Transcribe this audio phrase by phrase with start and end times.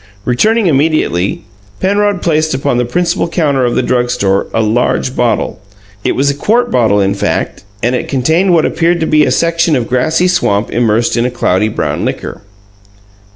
[0.25, 1.43] Returning immediately,
[1.79, 5.61] Penrod placed upon the principal counter of the "drug store" a large bottle.
[6.03, 9.31] It was a quart bottle, in fact; and it contained what appeared to be a
[9.31, 12.41] section of grassy swamp immersed in a cloudy brown liquor.